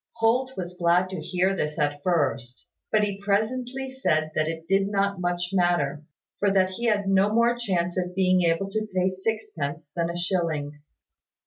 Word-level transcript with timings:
Holt 0.13 0.57
was 0.57 0.73
glad 0.79 1.11
to 1.11 1.21
hear 1.21 1.55
this 1.55 1.77
at 1.77 2.01
first; 2.01 2.65
but 2.91 3.03
he 3.03 3.21
presently 3.21 3.87
said 3.87 4.31
that 4.33 4.47
it 4.47 4.67
did 4.67 4.87
not 4.87 5.21
much 5.21 5.51
matter, 5.53 6.01
for 6.39 6.49
that 6.51 6.71
he 6.71 6.85
had 6.87 7.07
no 7.07 7.31
more 7.31 7.55
chance 7.55 7.99
of 7.99 8.15
being 8.15 8.41
able 8.41 8.67
to 8.71 8.87
pay 8.95 9.09
sixpence 9.09 9.91
than 9.95 10.09
a 10.09 10.17
shilling. 10.17 10.81